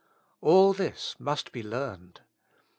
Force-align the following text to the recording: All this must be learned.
All 0.41 0.73
this 0.73 1.15
must 1.19 1.51
be 1.51 1.61
learned. 1.61 2.21